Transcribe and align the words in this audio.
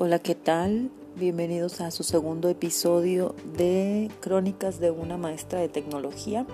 Hola, 0.00 0.20
¿qué 0.20 0.36
tal? 0.36 0.92
Bienvenidos 1.16 1.80
a 1.80 1.90
su 1.90 2.04
segundo 2.04 2.48
episodio 2.48 3.34
de 3.56 4.12
Crónicas 4.20 4.78
de 4.78 4.92
una 4.92 5.16
maestra 5.16 5.58
de 5.58 5.68
tecnología. 5.68 6.46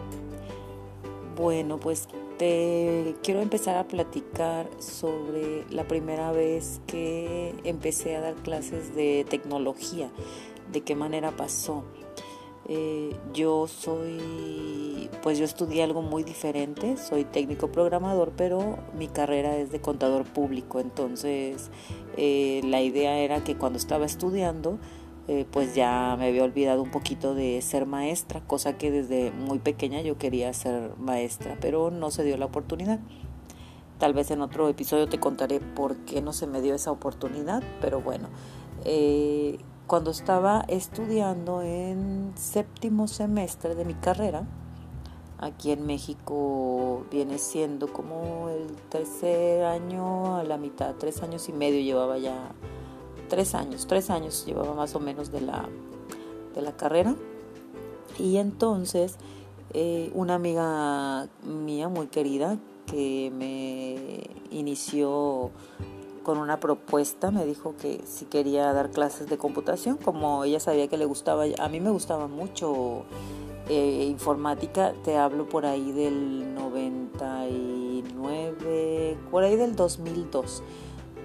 Bueno, 1.37 1.79
pues 1.79 2.09
te 2.39 3.15
quiero 3.23 3.43
empezar 3.43 3.77
a 3.77 3.87
platicar 3.87 4.67
sobre 4.79 5.67
la 5.69 5.87
primera 5.87 6.33
vez 6.33 6.81
que 6.87 7.55
empecé 7.65 8.17
a 8.17 8.23
dar 8.23 8.35
clases 8.37 8.97
de 8.97 9.27
tecnología, 9.29 10.09
de 10.73 10.81
qué 10.81 10.97
manera 10.97 11.31
pasó. 11.31 11.85
Eh, 12.67 13.15
yo 13.35 13.67
soy, 13.67 15.11
pues 15.23 15.39
yo 15.39 15.45
estudié 15.45 15.83
algo 15.83 16.01
muy 16.01 16.23
diferente, 16.23 16.97
soy 16.97 17.25
técnico 17.25 17.71
programador, 17.71 18.33
pero 18.37 18.79
mi 18.97 19.07
carrera 19.07 19.57
es 19.59 19.71
de 19.71 19.81
contador 19.81 20.25
público, 20.25 20.81
entonces 20.81 21.71
eh, 22.17 22.63
la 22.65 22.81
idea 22.81 23.19
era 23.19 23.45
que 23.45 23.57
cuando 23.57 23.79
estaba 23.79 24.07
estudiando, 24.07 24.79
eh, 25.29 25.45
pues 25.51 25.75
ya 25.75 26.17
me 26.19 26.29
había 26.29 26.43
olvidado 26.43 26.83
un 26.83 26.91
poquito 26.91 27.35
de 27.35 27.61
ser 27.61 27.85
maestra, 27.85 28.41
cosa 28.41 28.79
que 28.79 28.91
desde 28.91 29.31
muy 29.31 29.59
pequeña 29.59 30.01
yo 30.01 30.17
quería 30.17 30.51
ser 30.55 30.97
maestra, 30.97 31.59
pero 31.61 31.91
no 31.91 32.11
se 32.11 32.25
dio 32.25 32.39
la 32.39 32.47
oportunidad. 32.47 32.99
Tal 33.99 34.15
vez 34.15 34.31
en 34.31 34.41
otro 34.41 34.69
episodio 34.71 35.07
te 35.07 35.21
contaré 35.21 35.61
por 35.61 35.97
qué 35.99 36.23
no 36.23 36.33
se 36.33 36.47
me 36.47 36.63
dio 36.63 36.75
esa 36.75 36.91
oportunidad, 36.91 37.63
pero 37.81 38.01
bueno, 38.01 38.29
cuando 39.87 40.11
estaba 40.11 40.65
estudiando 40.69 41.63
en 41.63 42.33
séptimo 42.37 43.07
semestre 43.09 43.75
de 43.75 43.85
mi 43.85 43.95
carrera, 43.95 44.47
aquí 45.39 45.73
en 45.73 45.87
México 45.87 47.05
viene 47.11 47.39
siendo 47.39 47.93
como 47.93 48.49
el 48.49 48.75
tercer 48.89 49.65
año 49.65 50.37
a 50.37 50.45
la 50.45 50.57
mitad, 50.57 50.95
tres 50.99 51.23
años 51.23 51.49
y 51.49 51.53
medio 51.53 51.81
llevaba 51.81 52.19
ya, 52.19 52.53
tres 53.29 53.55
años, 53.55 53.87
tres 53.87 54.11
años 54.11 54.45
llevaba 54.47 54.75
más 54.75 54.95
o 54.95 55.01
menos 55.01 55.31
de 55.31 55.43
la, 55.43 55.69
de 56.55 56.63
la 56.63 56.73
carrera. 56.73 57.15
Y 58.19 58.37
entonces 58.37 59.19
eh, 59.73 60.11
una 60.15 60.37
amiga 60.37 61.29
mía 61.43 61.89
muy 61.89 62.07
querida 62.07 62.59
que 62.87 63.33
me 63.35 64.31
inició 64.57 65.51
con 66.25 66.39
una 66.39 66.59
propuesta, 66.59 67.31
me 67.31 67.47
dijo 67.47 67.77
que 67.77 68.01
si 68.05 68.25
quería 68.25 68.73
dar 68.73 68.91
clases 68.91 69.29
de 69.29 69.39
computación, 69.39 69.97
como 69.97 70.43
ella 70.43 70.59
sabía 70.59 70.89
que 70.89 70.97
le 70.97 71.05
gustaba, 71.05 71.45
a 71.59 71.69
mí 71.69 71.79
me 71.79 71.91
gustaba 71.91 72.27
mucho 72.27 73.05
eh, 73.69 74.09
informática, 74.11 74.93
te 75.05 75.17
hablo 75.17 75.49
por 75.49 75.67
ahí 75.67 75.93
del 75.93 76.53
99, 76.55 79.17
por 79.31 79.45
ahí 79.45 79.55
del 79.55 79.77
2002. 79.77 80.65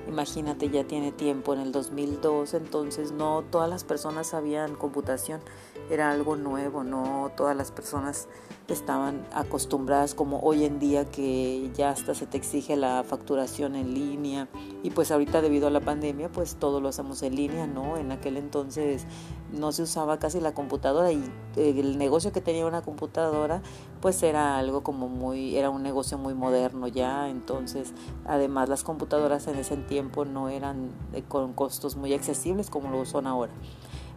Imagínate, 0.07 0.69
ya 0.69 0.83
tiene 0.83 1.11
tiempo 1.11 1.53
en 1.53 1.61
el 1.61 1.71
2002, 1.71 2.53
entonces 2.53 3.11
no 3.11 3.43
todas 3.49 3.67
las 3.69 3.83
personas 3.83 4.27
sabían 4.27 4.75
computación, 4.75 5.41
era 5.89 6.11
algo 6.11 6.35
nuevo, 6.35 6.83
no 6.83 7.31
todas 7.35 7.55
las 7.55 7.71
personas 7.71 8.27
estaban 8.67 9.25
acostumbradas 9.33 10.13
como 10.13 10.39
hoy 10.41 10.65
en 10.65 10.79
día 10.79 11.05
que 11.05 11.71
ya 11.75 11.89
hasta 11.89 12.13
se 12.13 12.27
te 12.27 12.37
exige 12.37 12.75
la 12.75 13.03
facturación 13.03 13.75
en 13.75 13.93
línea 13.93 14.47
y 14.83 14.91
pues 14.91 15.11
ahorita 15.11 15.41
debido 15.41 15.67
a 15.67 15.71
la 15.71 15.79
pandemia 15.79 16.29
pues 16.29 16.55
todo 16.55 16.79
lo 16.79 16.89
hacemos 16.89 17.23
en 17.23 17.35
línea, 17.35 17.67
¿no? 17.67 17.97
En 17.97 18.11
aquel 18.11 18.37
entonces 18.37 19.05
no 19.51 19.71
se 19.71 19.83
usaba 19.83 20.19
casi 20.19 20.39
la 20.39 20.53
computadora 20.53 21.11
y 21.11 21.23
eh, 21.55 21.75
el 21.77 21.97
negocio 21.97 22.31
que 22.31 22.41
tenía 22.41 22.65
una 22.65 22.81
computadora 22.81 23.61
pues 24.01 24.21
era 24.23 24.57
algo 24.57 24.83
como 24.83 25.09
muy, 25.09 25.57
era 25.57 25.69
un 25.69 25.81
negocio 25.81 26.17
muy 26.17 26.33
moderno 26.33 26.87
ya, 26.87 27.29
entonces 27.29 27.93
además 28.25 28.69
las 28.69 28.83
computadoras 28.83 29.47
en 29.47 29.57
ese 29.57 29.77
tiempo 29.77 30.25
no 30.25 30.49
eran 30.49 30.91
eh, 31.13 31.23
con 31.27 31.53
costos 31.53 31.95
muy 31.95 32.13
accesibles 32.13 32.69
como 32.69 32.91
lo 32.91 33.05
son 33.05 33.27
ahora. 33.27 33.51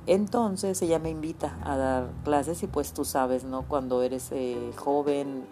Entonces 0.07 0.83
ella 0.83 0.99
me 0.99 1.11
invita 1.11 1.59
a 1.65 1.77
dar 1.77 2.11
clases 2.25 2.63
y 2.63 2.67
pues 2.67 2.93
tú 2.93 3.05
sabes, 3.05 3.45
¿no? 3.45 3.63
Cuando 3.69 4.03
eres 4.03 4.31
eh, 4.33 4.73
joven 4.77 5.45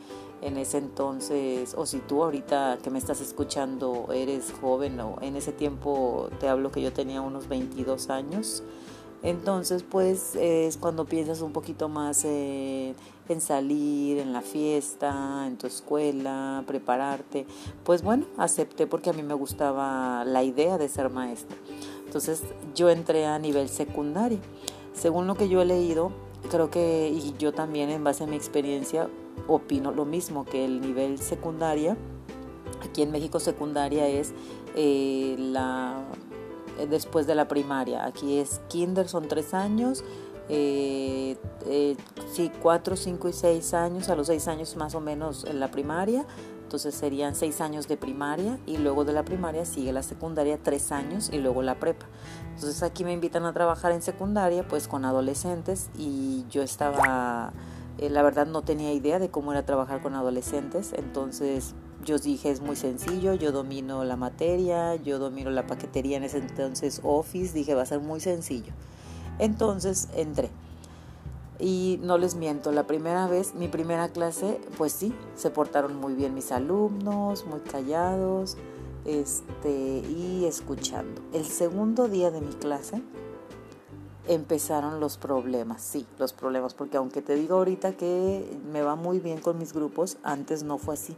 en 0.43 0.57
ese 0.57 0.79
entonces, 0.79 1.75
o 1.77 1.87
si 1.87 1.99
tú 1.99 2.25
ahorita 2.25 2.79
que 2.83 2.91
me 2.91 2.99
estás 2.99 3.21
escuchando 3.21 4.09
eres 4.13 4.53
joven 4.61 4.99
o 5.01 5.19
en 5.21 5.37
ese 5.37 5.53
tiempo 5.53 6.31
te 6.41 6.49
hablo 6.49 6.73
que 6.73 6.81
yo 6.81 6.93
tenía 6.93 7.21
unos 7.21 7.47
22 7.49 8.11
años, 8.11 8.63
entonces 9.23 9.83
pues 9.83 10.35
es 10.35 10.79
cuando 10.79 11.05
piensas 11.05 11.43
un 11.43 11.53
poquito 11.53 11.89
más 11.89 12.25
en 12.25 12.95
salir, 13.41 14.19
en 14.19 14.33
la 14.33 14.41
fiesta, 14.41 15.45
en 15.47 15.57
tu 15.57 15.67
escuela, 15.67 16.65
prepararte. 16.67 17.47
Pues 17.85 18.03
bueno, 18.03 18.27
acepté 18.37 18.87
porque 18.87 19.11
a 19.11 19.13
mí 19.13 19.23
me 19.23 19.35
gustaba 19.35 20.25
la 20.25 20.43
idea 20.43 20.79
de 20.79 20.89
ser 20.89 21.11
maestra. 21.11 21.57
Entonces 22.11 22.43
yo 22.75 22.91
entré 22.91 23.25
a 23.25 23.39
nivel 23.39 23.69
secundario. 23.69 24.41
Según 24.95 25.29
lo 25.29 25.37
que 25.37 25.49
yo 25.49 25.63
he 25.63 25.65
leído, 25.65 26.11
creo 26.51 26.69
que, 26.69 27.09
y 27.09 27.37
yo 27.39 27.53
también 27.53 27.89
en 27.89 28.03
base 28.03 28.25
a 28.25 28.27
mi 28.27 28.35
experiencia, 28.35 29.09
opino 29.47 29.93
lo 29.93 30.05
mismo, 30.05 30.45
que 30.45 30.65
el 30.65 30.81
nivel 30.81 31.21
secundaria, 31.21 31.97
aquí 32.83 33.03
en 33.03 33.13
México 33.13 33.39
secundaria 33.39 34.09
es 34.09 34.33
eh, 34.75 35.37
la 35.39 36.03
eh, 36.81 36.89
después 36.89 37.29
de 37.29 37.37
la 37.37 37.47
primaria. 37.47 38.05
Aquí 38.05 38.39
es 38.39 38.61
kinder, 38.67 39.07
son 39.07 39.29
tres 39.29 39.55
años. 39.55 40.03
Eh, 40.49 41.37
sí, 42.33 42.51
cuatro, 42.61 42.97
cinco 42.97 43.29
y 43.29 43.33
seis 43.33 43.73
años, 43.73 44.09
a 44.09 44.17
los 44.17 44.27
seis 44.27 44.49
años 44.49 44.75
más 44.75 44.97
o 44.97 45.01
menos 45.01 45.45
en 45.45 45.61
la 45.61 45.71
primaria, 45.71 46.27
entonces 46.71 46.95
serían 46.95 47.35
seis 47.35 47.61
años 47.61 47.89
de 47.89 47.97
primaria 47.97 48.57
y 48.65 48.77
luego 48.77 49.05
de 49.05 49.13
la 49.13 49.25
primaria 49.25 49.65
sigue 49.65 49.93
la 49.93 50.05
secundaria, 50.05 50.57
tres 50.57 50.93
años 50.93 51.29
y 51.33 51.39
luego 51.39 51.63
la 51.63 51.81
prepa. 51.81 52.07
Entonces 52.55 52.85
aquí 52.85 53.03
me 53.03 53.13
invitan 53.13 53.45
a 53.45 53.53
trabajar 53.53 53.91
en 53.91 54.03
secundaria 54.03 54.69
pues 54.69 54.87
con 54.87 55.05
adolescentes 55.05 55.91
y 55.99 56.45
yo 56.49 56.63
estaba, 56.63 57.53
eh, 57.99 58.09
la 58.09 58.23
verdad 58.23 58.47
no 58.47 58.63
tenía 58.63 58.93
idea 58.93 59.19
de 59.19 59.31
cómo 59.31 59.51
era 59.51 59.67
trabajar 59.67 60.01
con 60.01 60.15
adolescentes. 60.15 60.93
Entonces 60.97 61.75
yo 62.05 62.19
dije 62.19 62.53
es 62.53 62.61
muy 62.61 62.77
sencillo, 62.77 63.35
yo 63.35 63.51
domino 63.51 64.05
la 64.05 64.15
materia, 64.15 64.95
yo 64.95 65.19
domino 65.19 65.51
la 65.51 65.67
paquetería 65.67 66.19
en 66.19 66.23
ese 66.23 66.39
entonces 66.39 67.01
Office, 67.03 67.53
dije 67.53 67.75
va 67.75 67.83
a 67.83 67.87
ser 67.87 67.99
muy 67.99 68.21
sencillo. 68.21 68.73
Entonces 69.41 70.09
entré. 70.15 70.51
Y 71.61 71.99
no 72.03 72.17
les 72.17 72.37
miento, 72.37 72.73
la 72.73 72.87
primera 72.87 73.27
vez, 73.29 73.55
mi 73.55 73.69
primera 73.69 74.09
clase, 74.09 74.59
pues 74.79 74.93
sí, 74.93 75.13
se 75.35 75.51
portaron 75.51 75.97
muy 75.97 76.15
bien 76.15 76.35
mis 76.35 76.53
alumnos, 76.53 77.45
muy 77.45 77.61
callados, 77.61 78.57
este, 79.05 79.99
y 80.09 80.47
escuchando. 80.47 81.21
El 81.33 81.45
segundo 81.45 82.09
día 82.09 82.31
de 82.31 82.41
mi 82.41 82.53
clase 82.55 83.03
empezaron 84.27 85.01
los 85.01 85.19
problemas, 85.19 85.83
sí, 85.83 86.07
los 86.19 86.33
problemas, 86.33 86.75
porque 86.75 86.97
aunque 86.97 87.21
te 87.21 87.35
digo 87.35 87.57
ahorita 87.57 87.93
que 87.93 88.59
me 88.73 88.83
va 88.83 88.95
muy 88.95 89.19
bien 89.19 89.41
con 89.41 89.59
mis 89.59 89.73
grupos, 89.73 90.19
antes 90.23 90.63
no 90.63 90.79
fue 90.79 90.95
así. 90.95 91.17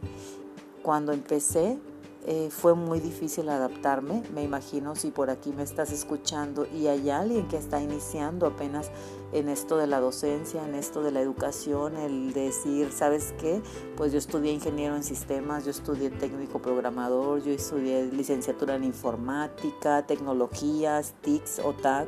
Cuando 0.81 1.13
empecé, 1.13 1.79
eh, 2.25 2.49
fue 2.49 2.73
muy 2.73 2.99
difícil 2.99 3.49
adaptarme. 3.49 4.23
Me 4.33 4.43
imagino 4.43 4.95
si 4.95 5.11
por 5.11 5.29
aquí 5.29 5.51
me 5.51 5.63
estás 5.63 5.91
escuchando 5.91 6.65
y 6.73 6.87
hay 6.87 7.09
alguien 7.09 7.47
que 7.47 7.57
está 7.57 7.81
iniciando 7.81 8.47
apenas 8.47 8.91
en 9.33 9.49
esto 9.49 9.77
de 9.77 9.87
la 9.87 9.99
docencia, 9.99 10.63
en 10.63 10.75
esto 10.75 11.01
de 11.01 11.11
la 11.11 11.19
educación, 11.19 11.97
el 11.97 12.33
decir, 12.33 12.91
¿sabes 12.91 13.33
qué? 13.39 13.61
Pues 13.97 14.11
yo 14.11 14.19
estudié 14.19 14.53
ingeniero 14.53 14.95
en 14.95 15.03
sistemas, 15.03 15.65
yo 15.65 15.71
estudié 15.71 16.11
técnico 16.11 16.61
programador, 16.61 17.43
yo 17.43 17.51
estudié 17.51 18.05
licenciatura 18.05 18.75
en 18.75 18.85
informática, 18.85 20.05
tecnologías, 20.05 21.15
TICS 21.21 21.59
o 21.59 21.73
TAC. 21.73 22.07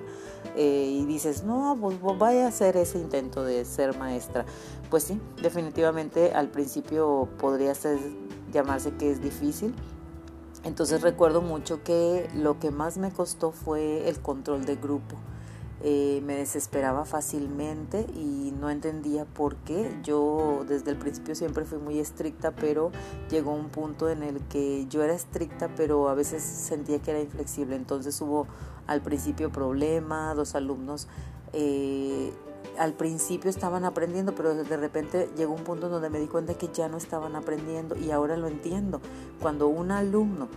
Eh, 0.55 0.99
y 1.01 1.05
dices, 1.05 1.43
no, 1.43 1.77
pues, 1.81 1.97
pues 1.99 2.17
vaya 2.17 2.45
a 2.45 2.47
hacer 2.49 2.77
ese 2.77 2.99
intento 2.99 3.43
de 3.43 3.65
ser 3.65 3.97
maestra. 3.97 4.45
Pues 4.89 5.03
sí, 5.03 5.19
definitivamente 5.41 6.31
al 6.31 6.49
principio 6.49 7.27
podría 7.39 7.73
ser, 7.75 7.97
llamarse 8.53 8.91
que 8.93 9.11
es 9.11 9.21
difícil, 9.21 9.73
entonces 10.65 11.01
recuerdo 11.01 11.41
mucho 11.41 11.83
que 11.83 12.29
lo 12.35 12.59
que 12.59 12.71
más 12.71 12.97
me 12.97 13.11
costó 13.11 13.51
fue 13.51 14.09
el 14.09 14.19
control 14.19 14.65
de 14.65 14.75
grupo. 14.75 15.15
Eh, 15.83 16.21
me 16.25 16.35
desesperaba 16.35 17.05
fácilmente 17.05 18.07
y 18.15 18.51
no 18.59 18.71
entendía 18.71 19.25
por 19.25 19.55
qué. 19.57 19.95
Yo 20.03 20.65
desde 20.67 20.89
el 20.89 20.97
principio 20.97 21.35
siempre 21.35 21.63
fui 21.63 21.77
muy 21.77 21.99
estricta, 21.99 22.51
pero 22.51 22.91
llegó 23.29 23.53
un 23.53 23.69
punto 23.69 24.09
en 24.09 24.23
el 24.23 24.39
que 24.47 24.87
yo 24.89 25.03
era 25.03 25.13
estricta, 25.13 25.69
pero 25.75 26.09
a 26.09 26.15
veces 26.15 26.41
sentía 26.41 26.99
que 26.99 27.11
era 27.11 27.21
inflexible. 27.21 27.75
Entonces 27.75 28.19
hubo 28.19 28.47
al 28.87 29.01
principio 29.01 29.51
problemas, 29.51 30.35
dos 30.35 30.55
alumnos 30.55 31.07
eh, 31.53 32.33
al 32.77 32.93
principio 32.93 33.49
estaban 33.49 33.85
aprendiendo, 33.85 34.35
pero 34.35 34.53
de 34.55 34.77
repente 34.77 35.29
llegó 35.35 35.53
un 35.53 35.63
punto 35.63 35.89
donde 35.89 36.09
me 36.09 36.19
di 36.19 36.27
cuenta 36.27 36.53
que 36.53 36.69
ya 36.73 36.87
no 36.87 36.97
estaban 36.97 37.35
aprendiendo 37.35 37.95
y 37.95 38.11
ahora 38.11 38.37
lo 38.37 38.47
entiendo. 38.47 39.01
Cuando 39.41 39.67
un 39.67 39.91
alumno 39.91 40.47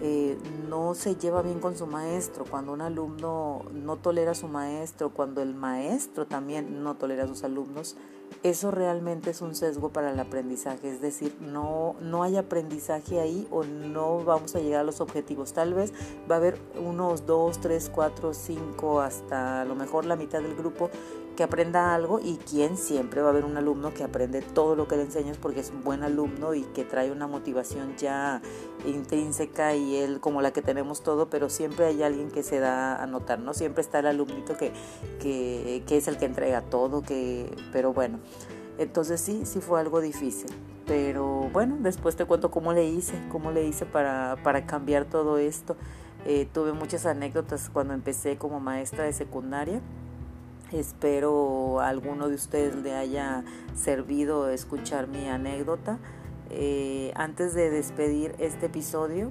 eh, 0.00 0.38
no 0.68 0.94
se 0.94 1.16
lleva 1.16 1.42
bien 1.42 1.60
con 1.60 1.76
su 1.76 1.86
maestro, 1.86 2.44
cuando 2.48 2.72
un 2.72 2.80
alumno 2.80 3.62
no 3.72 3.96
tolera 3.96 4.32
a 4.32 4.34
su 4.34 4.48
maestro, 4.48 5.10
cuando 5.10 5.42
el 5.42 5.54
maestro 5.54 6.26
también 6.26 6.82
no 6.82 6.96
tolera 6.96 7.24
a 7.24 7.28
sus 7.28 7.44
alumnos, 7.44 7.96
eso 8.42 8.70
realmente 8.70 9.30
es 9.30 9.40
un 9.40 9.54
sesgo 9.54 9.88
para 9.88 10.12
el 10.12 10.20
aprendizaje, 10.20 10.90
es 10.90 11.00
decir, 11.00 11.36
no, 11.40 11.96
no 12.00 12.22
hay 12.22 12.36
aprendizaje 12.36 13.20
ahí 13.20 13.48
o 13.50 13.64
no 13.64 14.22
vamos 14.24 14.54
a 14.54 14.60
llegar 14.60 14.80
a 14.80 14.84
los 14.84 15.00
objetivos. 15.00 15.52
Tal 15.52 15.74
vez 15.74 15.92
va 16.30 16.36
a 16.36 16.38
haber 16.38 16.60
unos 16.78 17.26
dos, 17.26 17.58
tres, 17.58 17.90
cuatro, 17.92 18.34
cinco, 18.34 19.00
hasta 19.00 19.62
a 19.62 19.64
lo 19.64 19.74
mejor 19.74 20.04
la 20.04 20.14
mitad 20.14 20.40
del 20.40 20.54
grupo 20.54 20.90
que 21.38 21.44
aprenda 21.44 21.94
algo 21.94 22.18
y 22.18 22.38
quien 22.38 22.76
siempre 22.76 23.20
va 23.20 23.28
a 23.28 23.30
haber 23.30 23.44
un 23.44 23.56
alumno 23.56 23.94
que 23.94 24.02
aprende 24.02 24.42
todo 24.42 24.74
lo 24.74 24.88
que 24.88 24.96
le 24.96 25.02
enseñas 25.02 25.36
porque 25.36 25.60
es 25.60 25.70
un 25.70 25.84
buen 25.84 26.02
alumno 26.02 26.52
y 26.52 26.62
que 26.62 26.82
trae 26.82 27.12
una 27.12 27.28
motivación 27.28 27.94
ya 27.96 28.42
intrínseca 28.84 29.76
y 29.76 29.94
él 29.94 30.18
como 30.18 30.42
la 30.42 30.52
que 30.52 30.62
tenemos 30.62 31.04
todo, 31.04 31.30
pero 31.30 31.48
siempre 31.48 31.86
hay 31.86 32.02
alguien 32.02 32.32
que 32.32 32.42
se 32.42 32.58
da 32.58 33.00
a 33.00 33.06
notar, 33.06 33.38
¿no? 33.38 33.54
Siempre 33.54 33.82
está 33.82 34.00
el 34.00 34.08
alumnito 34.08 34.56
que, 34.56 34.72
que, 35.20 35.84
que 35.86 35.98
es 35.98 36.08
el 36.08 36.18
que 36.18 36.24
entrega 36.24 36.60
todo, 36.60 37.02
que, 37.02 37.48
pero 37.72 37.92
bueno, 37.92 38.18
entonces 38.76 39.20
sí, 39.20 39.42
sí 39.44 39.60
fue 39.60 39.78
algo 39.78 40.00
difícil. 40.00 40.50
Pero 40.88 41.50
bueno, 41.52 41.76
después 41.78 42.16
te 42.16 42.24
cuento 42.24 42.50
cómo 42.50 42.72
le 42.72 42.84
hice, 42.84 43.14
cómo 43.30 43.52
le 43.52 43.64
hice 43.64 43.86
para, 43.86 44.38
para 44.42 44.66
cambiar 44.66 45.04
todo 45.04 45.38
esto. 45.38 45.76
Eh, 46.26 46.48
tuve 46.52 46.72
muchas 46.72 47.06
anécdotas 47.06 47.70
cuando 47.72 47.94
empecé 47.94 48.38
como 48.38 48.58
maestra 48.58 49.04
de 49.04 49.12
secundaria 49.12 49.80
Espero 50.72 51.80
a 51.80 51.88
alguno 51.88 52.28
de 52.28 52.34
ustedes 52.34 52.76
le 52.76 52.94
haya 52.94 53.42
servido 53.74 54.50
escuchar 54.50 55.06
mi 55.08 55.26
anécdota. 55.26 55.98
Eh, 56.50 57.10
antes 57.14 57.54
de 57.54 57.70
despedir 57.70 58.34
este 58.38 58.66
episodio, 58.66 59.30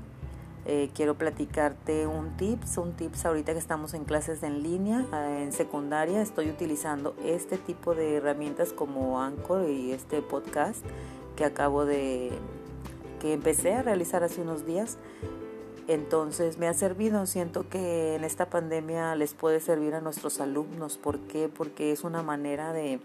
eh, 0.65 0.89
quiero 0.95 1.15
platicarte 1.15 2.07
un 2.07 2.35
tips, 2.37 2.77
un 2.79 2.93
tips 2.93 3.25
ahorita 3.25 3.53
que 3.53 3.59
estamos 3.59 3.93
en 3.93 4.03
clases 4.03 4.41
en 4.41 4.63
línea, 4.63 5.05
eh, 5.13 5.43
en 5.43 5.51
secundaria, 5.51 6.23
estoy 6.23 6.49
utilizando 6.49 7.15
este 7.23 7.57
tipo 7.57 7.93
de 7.93 8.15
herramientas 8.15 8.73
como 8.73 9.21
Anchor 9.21 9.69
y 9.69 9.91
este 9.91 10.23
podcast 10.23 10.83
que 11.35 11.45
acabo 11.45 11.85
de, 11.85 12.31
que 13.21 13.33
empecé 13.33 13.75
a 13.75 13.83
realizar 13.83 14.23
hace 14.23 14.41
unos 14.41 14.65
días. 14.65 14.97
Entonces 15.87 16.57
me 16.57 16.67
ha 16.67 16.73
servido, 16.73 17.25
siento 17.25 17.69
que 17.69 18.15
en 18.15 18.25
esta 18.25 18.49
pandemia 18.49 19.15
les 19.15 19.33
puede 19.33 19.61
servir 19.61 19.95
a 19.95 20.01
nuestros 20.01 20.41
alumnos. 20.41 20.97
¿Por 20.97 21.19
qué? 21.19 21.49
Porque 21.49 21.93
es 21.93 22.03
una 22.03 22.23
manera 22.23 22.73
de, 22.73 22.99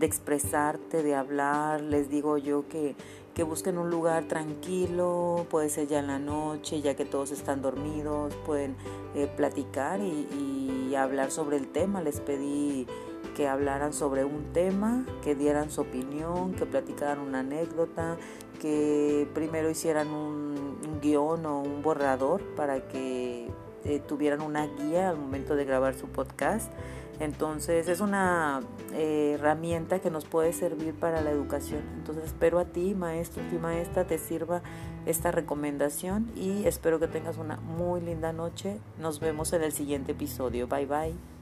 expresarte, 0.00 1.02
de 1.02 1.16
hablar. 1.16 1.80
Les 1.80 2.08
digo 2.08 2.38
yo 2.38 2.68
que, 2.68 2.94
que 3.34 3.42
busquen 3.42 3.78
un 3.78 3.90
lugar 3.90 4.24
tranquilo, 4.28 5.44
puede 5.50 5.70
ser 5.70 5.88
ya 5.88 5.98
en 5.98 6.06
la 6.06 6.20
noche, 6.20 6.80
ya 6.80 6.94
que 6.94 7.04
todos 7.04 7.32
están 7.32 7.62
dormidos, 7.62 8.32
pueden 8.46 8.76
eh, 9.16 9.26
platicar 9.36 10.00
y, 10.00 10.88
y 10.88 10.94
hablar 10.94 11.32
sobre 11.32 11.56
el 11.56 11.66
tema. 11.66 12.00
Les 12.00 12.20
pedí 12.20 12.86
que 13.34 13.48
hablaran 13.48 13.92
sobre 13.92 14.24
un 14.24 14.52
tema, 14.52 15.04
que 15.22 15.34
dieran 15.34 15.70
su 15.70 15.80
opinión, 15.80 16.52
que 16.54 16.66
platicaran 16.66 17.18
una 17.18 17.40
anécdota, 17.40 18.16
que 18.60 19.28
primero 19.34 19.70
hicieran 19.70 20.08
un 20.08 21.00
guion 21.00 21.46
o 21.46 21.60
un 21.60 21.82
borrador 21.82 22.42
para 22.54 22.86
que 22.86 23.48
eh, 23.84 24.00
tuvieran 24.06 24.42
una 24.42 24.66
guía 24.66 25.10
al 25.10 25.16
momento 25.16 25.56
de 25.56 25.64
grabar 25.64 25.94
su 25.94 26.06
podcast. 26.06 26.70
Entonces 27.18 27.88
es 27.88 28.00
una 28.00 28.60
eh, 28.94 29.32
herramienta 29.34 29.98
que 29.98 30.10
nos 30.10 30.24
puede 30.24 30.52
servir 30.52 30.94
para 30.94 31.20
la 31.20 31.30
educación. 31.30 31.82
Entonces 31.96 32.24
espero 32.24 32.58
a 32.58 32.64
ti, 32.64 32.94
maestro 32.94 33.42
y 33.52 33.58
maestra, 33.58 34.06
te 34.06 34.18
sirva 34.18 34.62
esta 35.06 35.30
recomendación 35.30 36.30
y 36.34 36.66
espero 36.66 36.98
que 36.98 37.08
tengas 37.08 37.36
una 37.36 37.56
muy 37.56 38.00
linda 38.00 38.32
noche. 38.32 38.78
Nos 38.98 39.20
vemos 39.20 39.52
en 39.52 39.62
el 39.62 39.72
siguiente 39.72 40.12
episodio. 40.12 40.66
Bye 40.66 40.86
bye. 40.86 41.39